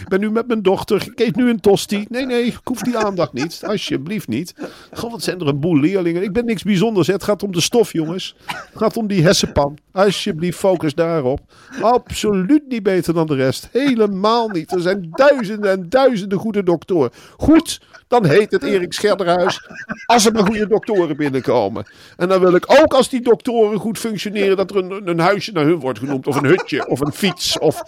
[0.00, 1.02] Ik ben nu met mijn dochter.
[1.02, 2.06] Ik eet nu een tosti.
[2.08, 3.62] Nee, nee, ik hoef die aandacht niet.
[3.66, 4.54] Alsjeblieft niet.
[4.92, 6.22] God, wat zijn er een boel leerlingen.
[6.22, 7.06] Ik ben niks bijzonders.
[7.06, 8.36] Het gaat om de stof, jongens.
[8.46, 9.78] Het gaat om die hersenpan.
[9.92, 11.40] Alsjeblieft, focus daarop.
[11.80, 13.68] Absoluut niet beter dan de rest.
[13.72, 14.72] Helemaal niet.
[14.72, 17.10] Er zijn duizenden en duizenden goede doktoren.
[17.36, 19.68] Goed, dan heet het Erik Scherderhuis.
[20.06, 21.86] Als er maar goede doktoren binnenkomen.
[22.16, 25.52] En dan wil ik ook als die doktoren goed functioneren, dat er een, een huisje
[25.52, 26.26] naar hun wordt genoemd.
[26.26, 27.58] Of een hutje, of een fiets.
[27.58, 27.82] Of,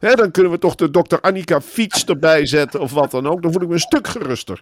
[0.00, 3.42] hè, dan kunnen we toch de dokter Annika Fiets erbij zetten, of wat dan ook.
[3.42, 4.60] Dan voel ik me een stuk geruster.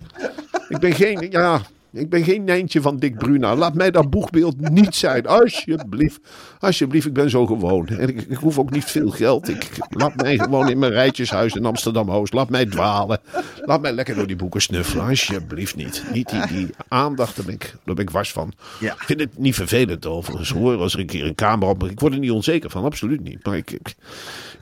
[0.69, 1.61] Ik ben geen, ja,
[1.93, 3.57] ik ben geen Nijntje van Dick Bruna.
[3.57, 5.27] Laat mij dat boegbeeld niet zijn.
[5.27, 6.21] Alsjeblieft.
[6.59, 7.89] Alsjeblieft, ik ben zo gewoon.
[7.89, 9.49] En ik, ik hoef ook niet veel geld.
[9.49, 12.33] Ik, laat mij gewoon in mijn rijtjeshuis in Amsterdam-Oost.
[12.33, 13.21] Laat mij dwalen.
[13.61, 15.07] Laat mij lekker door die boeken snuffelen.
[15.07, 16.05] Alsjeblieft niet.
[16.13, 18.53] Niet die, die aandacht, daar ben, ik, daar ben ik wars van.
[18.81, 18.93] Ja.
[18.93, 20.77] Ik vind het niet vervelend overigens hoor.
[20.77, 21.85] Als er een keer een camera op...
[21.85, 23.47] Ik word er niet onzeker van, absoluut niet.
[23.47, 23.97] Maar ik, ik, ik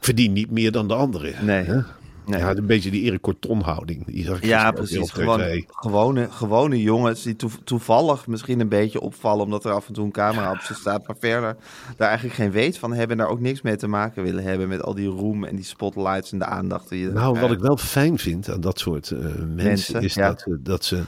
[0.01, 1.35] verdien niet meer dan de anderen.
[1.45, 1.65] Nee.
[1.65, 1.81] Hè?
[2.31, 2.41] Nee.
[2.41, 4.07] Ja, een beetje die Erik Corton houding.
[4.07, 5.11] Die zag ik Ja, precies.
[5.11, 9.45] Gewoon, gewone, gewone jongens die toe- toevallig misschien een beetje opvallen...
[9.45, 11.07] omdat er af en toe een camera op ze staat...
[11.07, 11.57] maar verder
[11.97, 13.19] daar eigenlijk geen weet van hebben...
[13.19, 14.69] en daar ook niks mee te maken willen hebben...
[14.69, 17.59] met al die roem en die spotlights en de aandacht die je Nou, wat ik
[17.61, 20.29] wel fijn vind aan dat soort eh, mensen, Mensen, is ja.
[20.29, 21.03] dat, ze- dat, ze,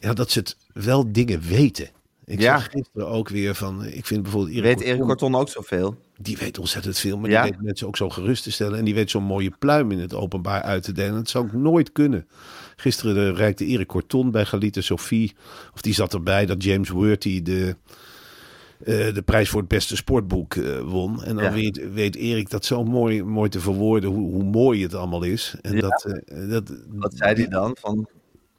[0.00, 1.88] ja, dat ze het wel dingen weten.
[2.24, 2.58] Ik Ja.
[2.58, 5.96] zag gisteren ook weer van, ik vind bijvoorbeeld Erik Weet Corton, Erik Korton ook zoveel?
[6.16, 7.42] Die weet ontzettend veel, maar Ja.
[7.42, 9.98] die weet mensen ook zo gerust te stellen en die weet zo'n mooie pluim in
[9.98, 11.14] het openbaar uit te delen.
[11.14, 12.26] Dat zou ik nooit kunnen.
[12.76, 15.34] Gisteren reikte Erik Corton bij Galita Sophie,
[15.74, 17.76] of die zat erbij, dat James Worthy de
[18.84, 21.22] eh, de prijs voor het beste sportboek eh, won.
[21.22, 21.52] En dan Ja.
[21.52, 25.54] weet, weet Erik dat zo mooi, mooi te verwoorden hoe, hoe mooi het allemaal is.
[25.62, 25.80] En Ja.
[25.80, 27.76] dat, eh, dat, Wat zei hij dan?
[27.80, 28.08] Van,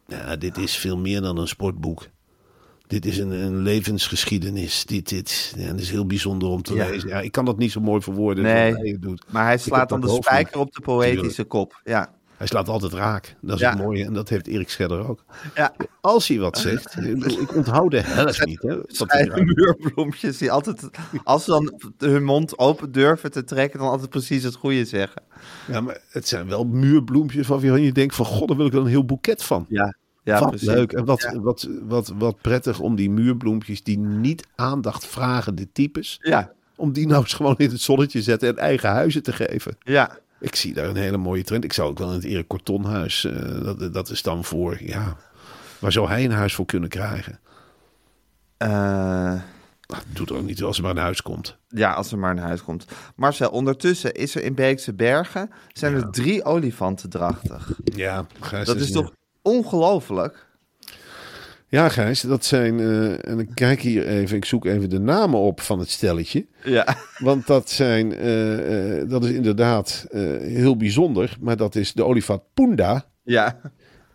[0.08, 2.08] ja, dit is veel meer dan een sportboek.
[2.88, 4.86] Dit is een, een levensgeschiedenis.
[4.86, 6.90] Dit, dit, ja, dat is heel bijzonder om te Ja.
[6.90, 7.10] lezen.
[7.10, 8.74] Ja, ik kan dat niet zo mooi verwoorden Nee.
[8.74, 9.24] hij het doet.
[9.30, 11.82] maar hij slaat dan de spijker op de poëtische kop.
[11.84, 12.14] Ja.
[12.38, 13.36] Hij slaat altijd raak.
[13.42, 13.70] Dat is Ja.
[13.70, 14.06] het mooie.
[14.06, 15.24] En dat heeft Erik Scherder ook.
[15.56, 15.74] Ja.
[16.02, 16.98] Als hij wat zegt.
[17.42, 18.62] ik onthoud de helft niet.
[18.62, 20.90] Hè, Zijn muurbloempjes die altijd,
[21.24, 25.22] als ze dan hun mond open durven te trekken, dan altijd precies het goede zeggen.
[25.68, 28.80] Ja, maar het zijn wel muurbloempjes waarvan je denkt van god, daar wil ik er
[28.80, 29.66] een heel boeket van.
[29.70, 29.96] Ja,
[30.26, 30.68] ja wat precies.
[30.68, 31.40] leuk en wat, Ja.
[31.40, 36.92] wat, wat, wat prettig om die muurbloempjes die niet aandacht vragen, de types, Ja, om
[36.92, 39.78] die nou eens gewoon in het zonnetje te zetten en eigen huizen te geven.
[39.84, 40.18] ja.
[40.40, 41.64] Ik zie daar een hele mooie trend.
[41.64, 45.18] Ik zou ook wel in het Erik Cortonhuis, eh dat, dat is dan voor, ja,
[45.80, 47.40] waar zou hij een huis voor kunnen krijgen?
[48.58, 49.34] Eh,
[49.86, 51.58] Dat doet er ook niet toe als er maar een huis komt.
[51.68, 52.86] ja, als er maar een huis komt.
[53.16, 57.72] Marcel, ondertussen is er in Beekse Bergen zijn er drie olifanten drachtig.
[57.84, 58.26] Ja,
[58.64, 59.12] Dat is toch
[59.46, 60.46] ongelooflijk?
[61.68, 65.40] Ja, Gijs, dat zijn, eh, en ik kijk hier even, ik zoek even de namen
[65.40, 66.46] op van het stelletje.
[66.64, 70.08] Ja, Want dat, zijn, eh, eh, dat is inderdaad
[70.42, 71.38] heel bijzonder.
[71.40, 73.60] Maar dat is de olifant Punda ja,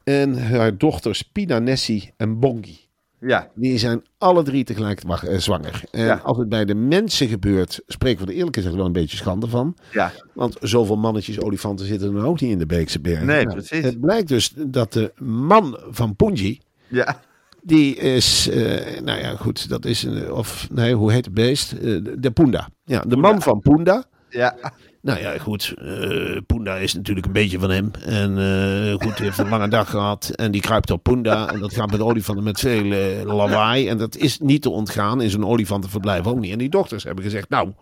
[0.04, 2.88] en haar dochters Pina, Nessie en Bongi.
[3.20, 3.50] Ja.
[3.54, 5.82] Die zijn alle drie tegelijk eh, zwanger.
[5.90, 6.20] En Ja.
[6.24, 9.46] als het bij de mensen gebeurt, spreken we er eerlijk gezegd wel een beetje schande
[9.48, 9.76] van.
[9.92, 13.26] Ja, Want zoveel mannetjes olifanten zitten er ook niet in de Beekse Bergen.
[13.26, 13.84] Nee, Nou, precies.
[13.84, 17.20] Het blijkt dus dat de man van Punji, ja,
[17.62, 21.72] die is, eh, nou ja goed, dat is, een, of nee, hoe heet het beest?
[21.72, 22.68] Eh, de, de Punda.
[22.84, 24.04] Ja, de man van Punda.
[24.28, 24.56] ja.
[25.02, 25.74] Nou ja, goed.
[25.78, 27.90] eh Punda is natuurlijk een beetje van hem.
[28.04, 30.30] En eh, goed, hij heeft een lange dag gehad.
[30.34, 31.52] En die kruipt op Punda.
[31.52, 33.88] En dat gaat met olifanten met veel eh, lawaai.
[33.88, 35.20] En dat is niet te ontgaan.
[35.20, 36.52] In zo'n olifantenverblijf ook niet.
[36.52, 37.72] En die dochters hebben gezegd, nou...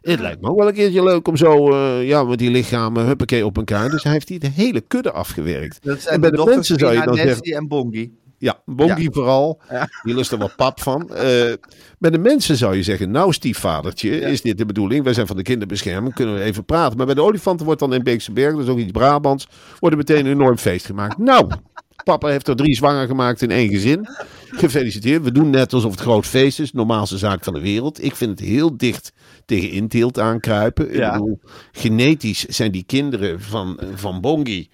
[0.00, 3.46] Het lijkt me ook wel een keertje leuk om zo ja, met die lichamen huppakee
[3.46, 3.90] op elkaar.
[3.90, 5.78] Dus hij heeft die de hele kudde afgewerkt.
[5.82, 7.42] Dat zijn en bij de, dochters mensen zou je dan zeggen...
[7.42, 8.12] En Bongi.
[8.38, 9.10] Ja, Bongi Ja.
[9.10, 9.60] vooral.
[10.02, 11.14] Die lust er wat pap van.
[11.14, 11.52] Eh,
[11.98, 15.04] bij de mensen zou je zeggen, nou stiefvadertje, is dit de bedoeling?
[15.04, 16.96] Wij zijn van de kinderbescherming, kunnen we even praten.
[16.96, 19.94] Maar bij de olifanten wordt dan in Beekse Berg, dat is ook iets Brabants, wordt
[19.94, 21.18] er meteen een enorm feest gemaakt.
[21.18, 21.50] Nou,
[22.06, 24.08] papa heeft er drie zwanger gemaakt in één gezin.
[24.48, 25.22] Gefeliciteerd.
[25.22, 26.72] We doen net alsof het groot feest is.
[26.72, 28.04] Normaalste zaak van de wereld.
[28.04, 29.12] Ik vind het heel dicht
[29.44, 30.92] tegen inteelt aankruipen.
[30.92, 31.06] Ja.
[31.06, 31.40] Ik bedoel,
[31.72, 34.68] genetisch zijn die kinderen van, van Bongi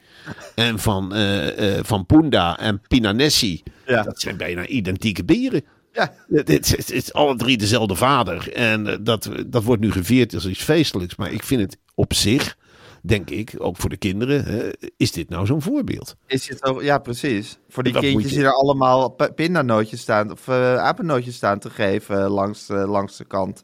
[0.54, 3.62] en van, eh, eh, van Punda en Pinanessi.
[3.86, 4.02] Ja.
[4.02, 5.62] Dat zijn bijna identieke beren.
[5.92, 8.52] Ja, Het is, het is alle drie dezelfde vader.
[8.52, 11.16] En eh, dat, dat wordt nu gevierd als iets feestelijks.
[11.16, 12.56] Maar ik vind het op zich,
[13.04, 16.16] denk ik, ook voor de kinderen, hè, is dit nou zo'n voorbeeld?
[16.26, 17.58] is het ja, precies.
[17.68, 21.70] Voor die Dat kindjes je- die er allemaal pindanootjes staan, of eh apennootjes staan te
[21.70, 23.62] geven langs, eh, langs de kant.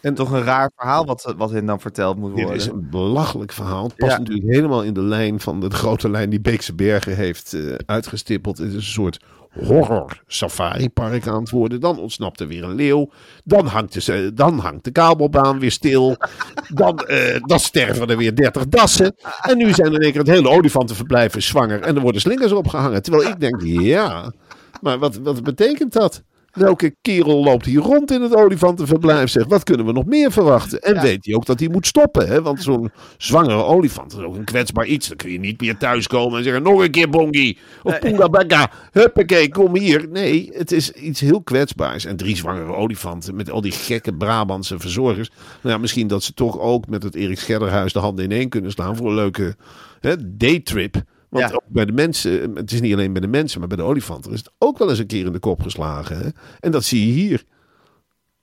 [0.00, 2.60] En toch een raar verhaal wat, wat hen dan verteld moet Dit worden.
[2.60, 3.84] is een belachelijk verhaal.
[3.84, 4.18] Het past Ja.
[4.18, 8.58] natuurlijk helemaal in de lijn van de grote lijn die Beekse Bergen heeft eh, uitgestippeld.
[8.58, 9.20] Het is een soort
[9.50, 11.80] horror safari-park aan het worden.
[11.80, 13.10] Dan ontsnapt er weer een leeuw.
[13.44, 16.16] Dan hangt de, dan hangt de kabelbaan weer stil.
[16.68, 19.14] Dan, eh, dan sterven er weer 30 dassen.
[19.42, 21.80] En nu zijn er keer het hele olifantenverblijf is zwanger.
[21.80, 23.02] En er worden slingers opgehangen.
[23.02, 24.32] Terwijl ik denk, ja,
[24.80, 26.22] maar wat, wat betekent dat?
[26.52, 29.30] Welke kerel loopt hier rond in het olifantenverblijf?
[29.30, 30.80] Zeg, wat kunnen we nog meer verwachten?
[30.80, 32.28] En weet hij ook dat hij moet stoppen?
[32.28, 32.42] Hè?
[32.42, 35.08] Want zo'n zwangere olifant is ook een kwetsbaar iets.
[35.08, 37.58] Dan kun je niet meer thuiskomen en zeggen: nog een keer bongi.
[37.82, 38.70] Of punga baga.
[38.92, 40.08] Huppakee, kom hier.
[40.08, 42.04] Nee, het is iets heel kwetsbaars.
[42.04, 45.30] En drie zwangere olifanten met al die gekke Brabantse verzorgers.
[45.62, 48.70] Nou ja, misschien dat ze toch ook met het Erik Scherderhuis de handen ineen kunnen
[48.70, 49.56] slaan voor een leuke
[50.00, 51.02] hè, daytrip.
[51.30, 51.54] Want Ja.
[51.54, 54.32] ook bij de mensen, het is niet alleen bij de mensen, maar bij de olifanten
[54.32, 56.18] is het ook wel eens een keer in de kop geslagen.
[56.18, 56.28] Hè?
[56.60, 57.44] En dat zie je hier.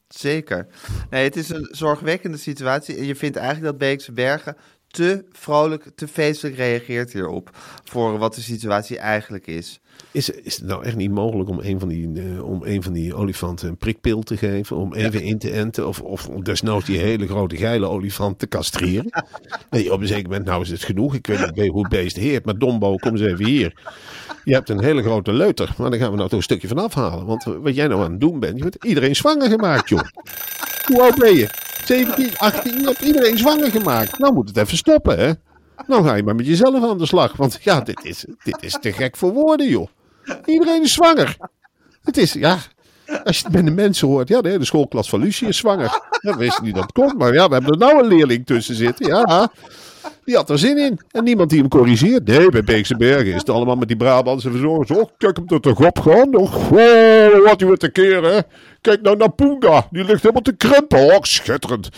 [0.08, 0.67] Zeker.
[1.10, 2.95] Nee, het is een zorgwekkende situatie.
[2.95, 7.50] En je vindt eigenlijk dat Beekse Bergen te vrolijk, te feestelijk reageert hierop.
[7.84, 9.80] Voor wat de situatie eigenlijk is.
[10.12, 12.93] Is, is het nou echt niet mogelijk om een van die, eh, om een van
[12.93, 14.76] die olifanten een prikpil te geven?
[14.76, 15.88] Om even in te enten?
[15.88, 19.06] Of, of om desnoods die hele grote geile olifant te castreren?
[19.69, 21.15] Nee, op een zeker moment, nou is het genoeg.
[21.15, 22.45] Ik weet niet hoe het beest heert.
[22.45, 23.73] Maar Dombo, kom eens even hier.
[24.43, 25.73] Je hebt een hele grote leuter.
[25.78, 27.26] Maar daar gaan we nou toch een stukje van afhalen.
[27.26, 30.02] Want wat jij nou aan het doen bent, je hebt iedereen zwanger gemaakt, joh.
[30.86, 31.66] Hoe oud ben je?
[31.88, 34.19] 17, 18, je hebt iedereen zwanger gemaakt.
[34.19, 35.32] Nou moet het even stoppen, hè?
[35.88, 37.36] Nou ga je maar met jezelf aan de slag.
[37.36, 39.88] Want ja, dit is, dit is te gek voor woorden, joh.
[40.45, 41.38] Iedereen is zwanger.
[42.04, 42.58] Het is, ja...
[43.23, 46.02] Als je het bij de mensen hoort, ja, de schoolklas van Lucie is zwanger.
[46.21, 48.45] Ja, we wisten niet dat het komt, maar ja, we hebben er nou een leerling
[48.45, 49.08] tussen zitten.
[49.08, 49.52] Ja,
[50.28, 51.00] die had er zin in.
[51.12, 52.28] En niemand die hem corrigeert.
[52.28, 54.98] Nee, bij Beekse Bergen is het allemaal met die Brabantse verzorgers.
[54.98, 56.36] Oh, kijk hem er toch op gaan.
[56.36, 58.46] Oh, oh, wat u te keren.
[58.82, 59.88] kijk nou naar Poenga.
[59.92, 61.16] Die ligt helemaal te krumpen.
[61.16, 61.90] Oh, schitterend.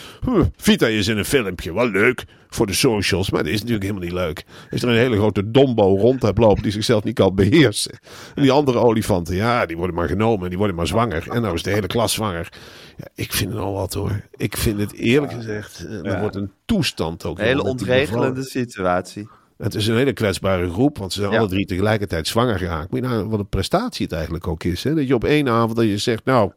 [0.56, 1.74] Vita is in een filmpje.
[1.74, 3.30] Wel leuk voor de socials.
[3.30, 4.44] Maar dat is natuurlijk helemaal niet leuk.
[4.70, 7.98] Is er een hele grote dombo rond hebt lopen die zichzelf niet kan beheersen.
[8.34, 10.42] En die andere olifanten, ja, die worden maar genomen.
[10.42, 11.30] En die worden maar zwanger.
[11.30, 12.48] En nou is de hele klas zwanger.
[12.96, 14.20] Ja, ik vind het al wat hoor.
[14.36, 15.86] Ik vind het eerlijk gezegd.
[15.86, 17.38] eh, Er wordt een toestand ook.
[17.38, 19.28] Een hele ontregelende situatie.
[19.56, 21.38] het is een hele kwetsbare groep, want ze zijn Ja.
[21.38, 22.90] alle drie tegelijkertijd zwanger geraakt.
[22.90, 24.84] Moet je nou wat een prestatie het eigenlijk ook is.
[24.84, 24.94] Hè?
[24.94, 26.52] Dat je op één avond dat je zegt, nou,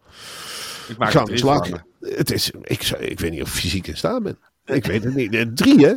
[0.88, 1.70] Ik ga slag.
[2.00, 4.38] Het is, ik, ik weet niet of ik fysiek in staat ben.
[4.66, 5.36] Ik weet het niet.
[5.36, 5.94] Eh, Drie, hè?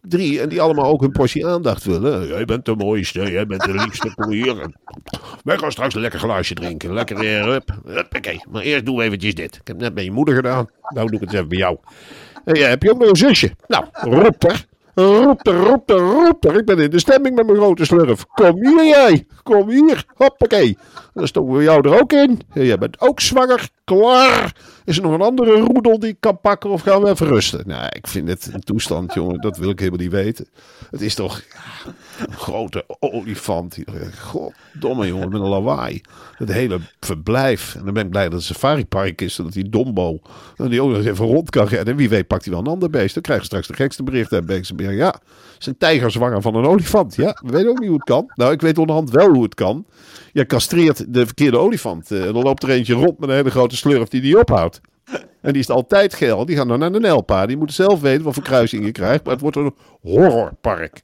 [0.00, 0.40] Drie.
[0.40, 2.26] En die allemaal ook hun portie aandacht willen.
[2.26, 4.72] Jij bent de mooiste, jij bent de liefste koeier.
[5.44, 6.92] Wij gaan straks een lekker glaasje drinken.
[6.92, 7.80] Lekker weer, hup.
[7.86, 8.44] Huppakee.
[8.50, 9.54] Maar eerst doen we eventjes dit.
[9.56, 10.68] Ik heb net bij je moeder gedaan.
[10.88, 11.76] Nou doe ik het even bij jou.
[12.44, 13.50] Jij heb je ook nog een zusje?
[13.66, 14.66] Nou, roep er.
[14.94, 16.46] Roep er, roep er, roep.
[16.46, 18.24] Ik ben in de stemming met mijn grote slurf.
[18.26, 19.26] Kom hier jij.
[19.42, 20.04] Kom hier.
[20.14, 20.78] Hoppakee.
[21.14, 22.40] Dan stoken we jou er ook in.
[22.54, 23.68] Jij bent ook zwanger.
[23.84, 24.56] Klaar.
[24.88, 27.62] Is er nog een andere roedel die ik kan pakken of gaan we even rusten?
[27.66, 29.40] Nou, ik vind het een toestand, jongen.
[29.40, 30.48] Dat wil ik helemaal niet weten.
[30.90, 31.42] Het is toch
[32.26, 33.76] een grote olifant.
[34.20, 36.00] Goddomme, jongen, met een lawaai.
[36.36, 37.74] Het hele verblijf.
[37.74, 39.34] En dan ben ik blij dat het safaripark is.
[39.34, 40.20] Zodat die dombo
[40.56, 41.86] dan die ook nog even rond kan rennen.
[41.86, 43.14] En wie weet pakt hij wel een ander beest.
[43.14, 45.20] Dan krijg je straks de gekste berichten uit Beekse Ja,
[45.58, 47.14] een tijger zwanger van een olifant.
[47.14, 48.32] Ja, we weten ook niet hoe het kan.
[48.34, 49.86] Nou, ik weet onderhand wel hoe het kan.
[50.32, 52.10] Je castreert de verkeerde olifant.
[52.10, 54.77] Eh, dan loopt er eentje rond met een hele grote slurf die die ophoudt.
[55.40, 56.44] En die is altijd geil.
[56.44, 57.46] Die gaan dan naar de Nelpa.
[57.46, 59.24] Die moeten zelf weten wat voor kruising je krijgt.
[59.24, 61.02] Maar het wordt een horrorpark.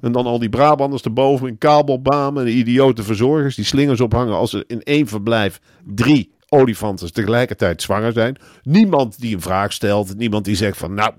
[0.00, 2.44] En dan al die Brabanders erboven in kabelbanen.
[2.44, 8.12] De idiote verzorgers die slingers ophangen als er in één verblijf drie olifanten tegelijkertijd zwanger
[8.12, 8.36] zijn.
[8.62, 10.16] Niemand die een vraag stelt.
[10.16, 11.12] Niemand die zegt van nou...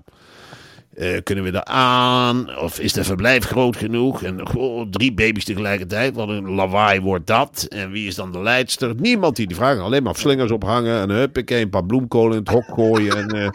[0.94, 2.56] eh, kunnen we er aan?
[2.58, 4.22] Of is de verblijf groot genoeg?
[4.22, 4.42] En
[4.90, 6.14] drie baby's tegelijkertijd.
[6.14, 7.66] Wat een lawaai wordt dat?
[7.68, 8.94] En wie is dan de leidster?
[8.96, 9.82] Niemand die die vragen.
[9.82, 11.00] Alleen maar slingers ophangen.
[11.00, 13.16] En huppakee, een paar bloemkolen in het hok gooien.
[13.16, 13.48] En eh,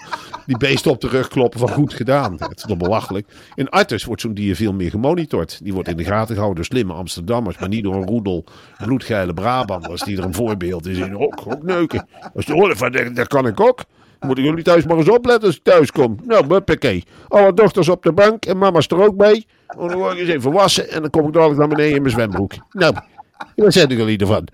[0.45, 2.34] die beesten op de rug kloppen van goed gedaan.
[2.34, 3.28] Het is toch belachelijk.
[3.56, 5.60] In Artes wordt zo'n dier veel meer gemonitord.
[5.63, 7.58] Die wordt in de gaten gehouden door slimme Amsterdammers.
[7.58, 8.43] Maar niet door een roedel
[8.86, 10.02] bloedgeile Brabanders.
[10.02, 11.17] Die er een voorbeeld is in.
[11.17, 12.08] Ook neuken.
[12.36, 13.84] Als je olifant denkt, dat kan ik ook.
[14.19, 16.17] Moeten jullie thuis maar eens opletten als ik thuis kom.
[16.23, 17.03] Nou, huppakee.
[17.27, 19.45] Alle dochters op de bank en mama's er ook bij.
[19.67, 22.13] Dan word ik eens even wassen en dan kom ik dadelijk naar beneden in mijn
[22.13, 22.51] zwembroek.
[22.71, 22.95] Nou,
[23.56, 24.47] wat zijn jullie ervan?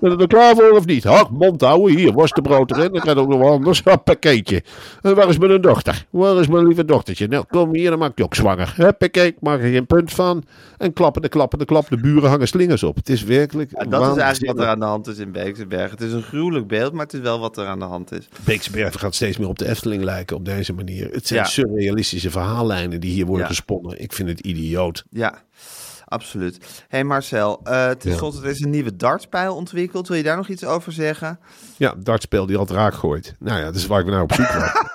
[0.00, 1.04] Ben je er klaar voor of niet?
[1.04, 1.96] Hak, mond houden.
[1.96, 2.92] Hier, was de brood erin.
[2.92, 3.82] Dan krijg ik ook nog wat anders.
[3.82, 4.62] Hoppakeetje.
[5.02, 6.06] En waar is mijn dochter?
[6.10, 7.26] Waar is mijn lieve dochtertje?
[7.28, 8.72] Nou, kom hier, dan maak je ook zwanger.
[8.76, 10.42] Huppakee, ik maak er geen punt van.
[10.78, 11.88] En klappen, de klappen, de klap.
[11.88, 12.96] De buren hangen slingers op.
[12.96, 15.90] Het is werkelijk Ja, dat is eigenlijk wat er aan de hand is in Beekseberg.
[15.90, 18.28] Het is een gruwelijk beeld, maar het is wel wat er aan de hand is.
[18.44, 21.08] Beeksberg gaat steeds meer op de Efteling lijken op deze manier.
[21.10, 21.46] Het zijn Ja.
[21.46, 23.48] surrealistische verhaallijnen die hier worden Ja.
[23.52, 24.00] gesponnen.
[24.02, 25.04] Ik vind het idioot.
[25.10, 25.42] Ja,
[26.04, 26.84] absoluut.
[26.88, 28.16] hey Marcel, eh ten Ja.
[28.42, 30.08] er is een nieuwe dartspijl ontwikkeld.
[30.08, 31.38] Wil je daar nog iets over zeggen?
[31.76, 33.34] Ja, dartspel die altijd raak gooit.
[33.38, 34.72] Nou ja, dat is waar ik naar op zoek was.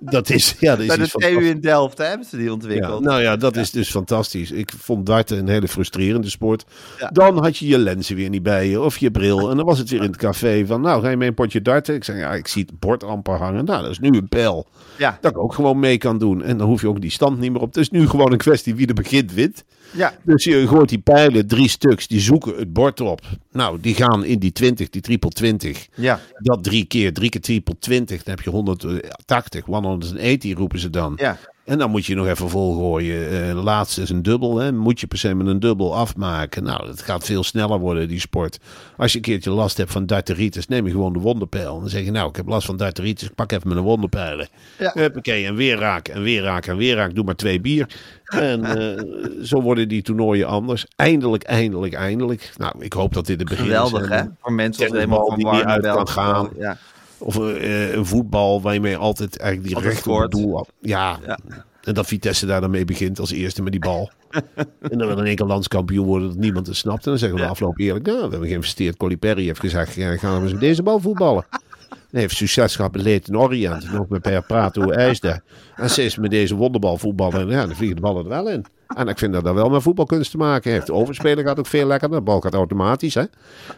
[0.00, 2.52] dat is, ja, dat is Bij de TU in Delft hè, hebben ze die Ja,
[2.52, 3.02] ontwikkeld.
[3.02, 4.50] nou ja, dat is dus fantastisch.
[4.50, 6.64] Ik vond darten een hele frustrerende sport.
[6.98, 7.08] Ja.
[7.08, 9.50] Dan had je je lenzen weer niet bij je of je bril.
[9.50, 11.62] En dan was het weer in het café van, nou, ga je mee een potje
[11.62, 11.94] darten?
[11.94, 13.64] Ik zei, ja, ik zie het bord amper hangen.
[13.64, 14.66] Nou, dat is nu een pijl.
[14.98, 15.18] Ja.
[15.20, 16.42] Dat ik ook gewoon mee kan doen.
[16.42, 17.66] En dan hoef je ook die stand niet meer op.
[17.66, 19.64] Het is nu gewoon een kwestie wie er begint wint.
[19.92, 20.14] Ja.
[20.22, 23.20] Dus je gooit die pijlen, drie stuks, die zoeken het bord op.
[23.52, 25.88] Nou, die gaan in die 20, die triple 20.
[25.94, 26.20] Ja.
[26.34, 31.12] Dat drie keer, drie keer triple 20, dan heb je 180, 180 roepen ze dan.
[31.16, 31.38] Ja.
[31.64, 33.30] En dan moet je nog even volgooien.
[33.56, 34.56] De laatste is een dubbel.
[34.58, 34.72] Hè.
[34.72, 36.62] Moet je per se met een dubbel afmaken.
[36.64, 38.58] Nou, het gaat veel sneller worden, die sport.
[38.96, 41.80] Als je een keertje last hebt van darteritis, neem je gewoon de wonderpijl.
[41.80, 44.48] Dan zeg je, nou, ik heb last van darteritis, ik pak even mijn wonderpijlen.
[44.78, 44.90] Ja.
[44.94, 47.14] Huppakee, en weer raak, en weer raak, en weer raak.
[47.14, 47.86] Doe maar twee bier.
[48.24, 49.02] En eh,
[49.50, 50.86] zo worden die toernooien anders.
[50.96, 52.52] Eindelijk, eindelijk, eindelijk.
[52.56, 54.08] Nou, ik hoop dat dit het begin Geweldig is.
[54.08, 54.14] hè?
[54.14, 56.48] En- Voor mensen als Raymond van die niet uit kan gaan.
[56.58, 56.76] Ja.
[57.22, 60.66] Of eh, een voetbal waar je mee altijd eigenlijk die recht op het doel...
[60.80, 61.18] Ja.
[61.26, 61.38] Ja.
[61.82, 64.10] En dat Vitesse daar dan mee begint als eerste met die bal.
[64.90, 67.04] en dan wil in één keer landskampioen worden dat niemand het snapt.
[67.04, 68.96] En dan zeggen we de afloop eerlijk, nou, we hebben geïnvesteerd.
[68.96, 71.46] Colli Perry heeft gezegd, ja, gaan we eens met deze bal voetballen.
[71.90, 73.92] En heeft succes gehad met Leighton Orient.
[73.92, 75.40] Nog met Per Prato IJsda.
[75.76, 77.40] En steeds met deze wonderbal voetballen.
[77.40, 78.64] En ja, dan vliegen de ballen er wel in.
[78.94, 80.90] En ik vind dat dat wel met voetbalkunst te maken heeft.
[80.90, 82.18] Overspelen gaat ook veel lekkerder.
[82.18, 83.14] De bal gaat automatisch.
[83.14, 83.24] Hè?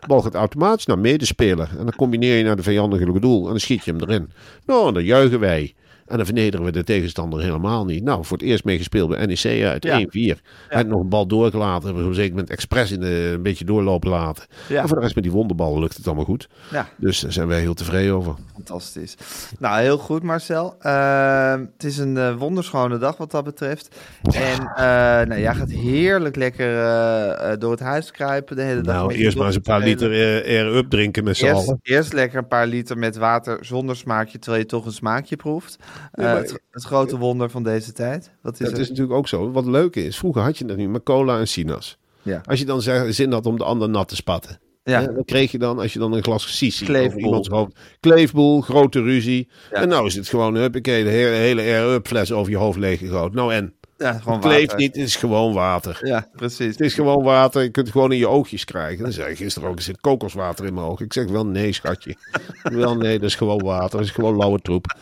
[0.07, 1.69] Bal gaat automatisch naar medespeler.
[1.71, 3.45] En dan combineer je naar de vijandige doel.
[3.45, 4.31] En dan schiet je hem erin.
[4.67, 5.75] Nou, dan juichen wij.
[6.07, 8.03] En dan vernederen we de tegenstander helemaal niet.
[8.05, 9.85] Nou, voor het eerst meegespeeld bij NEC uit.
[9.85, 10.01] Ja.
[10.01, 10.07] 1-4.
[10.13, 10.37] Hij
[10.69, 11.85] had nog een bal doorgelaten.
[11.85, 14.45] Hebben we op een zeker moment expres in de, een beetje doorlopen laten.
[14.69, 14.83] Ja.
[14.83, 16.49] En voor de rest met die wonderbal lukt het allemaal goed.
[16.71, 18.35] Ja, Dus daar zijn wij heel tevreden over.
[18.55, 19.17] fantastisch.
[19.59, 20.77] Nou, heel goed Marcel.
[20.81, 23.97] Ehm, het is een eh, wonderschone dag wat dat betreft.
[24.23, 24.85] En eh,
[25.27, 28.95] nou, jij gaat heerlijk lekker eh, door het huis kruipen de hele dag.
[28.95, 30.11] Nou, eerst maar eens een paar liter
[30.45, 31.79] air-up drinken met z'n allen.
[31.83, 35.79] eerst lekker een paar liter met water zonder smaakje, terwijl je toch een smaakje proeft.
[36.15, 38.31] Maar- het, het grote wonder van deze tijd.
[38.43, 38.79] Wat is Dat het?
[38.79, 39.51] is natuurlijk ook zo.
[39.51, 41.99] Wat leuk is, vroeger had je dat niet met cola en sinaas.
[42.23, 42.41] Ja.
[42.45, 44.59] Als je dan zin had om de ander nat te spatten.
[44.85, 45.07] Ja.
[45.07, 47.09] Dan kreeg je dan, als je dan een glas sissi Kleefboel.
[47.17, 47.73] over iemands hoofd.
[48.01, 49.49] Kleefboel, grote ruzie.
[49.71, 49.77] Ja.
[49.83, 52.99] En nou is het gewoon, huppakee, de hele, hele air-up fles over je hoofd leeg
[52.99, 53.33] gegooid.
[53.33, 53.75] Nou en?
[54.05, 55.99] Ja, gewoon Het kleeft niet, het is gewoon water.
[56.03, 56.67] Ja, precies.
[56.67, 59.03] Het is gewoon water, je kunt het gewoon in je oogjes krijgen.
[59.03, 61.05] Dan zei ik gisteren ook, er zit kokoswater in mijn ogen.
[61.05, 62.17] Ik zeg wel nee, schatje.
[62.63, 64.97] wel nee, dat is gewoon water, dat is gewoon lauwe troep.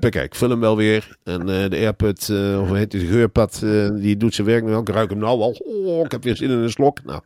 [0.00, 1.16] Ik vul hem wel weer.
[1.24, 4.46] En eh, de airput, eh, of hoe heet het, de geurpad, eh, die doet zijn
[4.46, 4.80] werk nu al.
[4.80, 5.50] Ik ruik hem nou al.
[5.50, 7.04] Oh, ik heb weer zin in een slok.
[7.04, 7.20] Nou,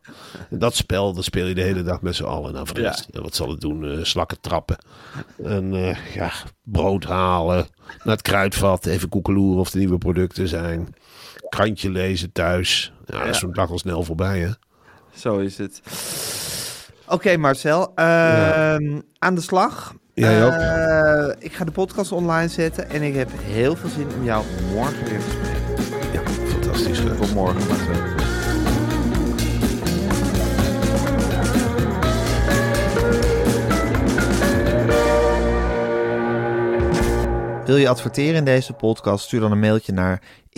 [0.49, 2.53] dat spel, dat speel je de hele dag met z'n allen.
[2.53, 2.95] Nou, Ja.
[3.11, 4.05] eh, wat zal het doen?
[4.05, 4.77] Slakken trappen.
[5.43, 6.31] En ja,
[6.63, 7.67] brood halen.
[8.03, 10.95] Naar het kruidvat, even koekeloeren of er nieuwe producten zijn.
[11.49, 12.93] Krantje lezen thuis.
[13.05, 14.49] Ja, zo'n dag al snel voorbij, hè?
[15.15, 15.81] Zo is het.
[17.07, 17.91] Oké, Marcel.
[17.95, 19.93] ehm, Aan de slag.
[20.13, 20.51] Jij ook.
[20.51, 24.43] Eh, ik ga de podcast online zetten en ik heb heel veel zin om jou
[24.73, 26.11] morgen weer te spreken.
[26.13, 26.99] Ja, fantastisch.
[27.17, 28.17] Tot morgen, Marcel.
[37.65, 39.25] Wil je adverteren in deze podcast?
[39.25, 40.21] Stuur dan een mailtje naar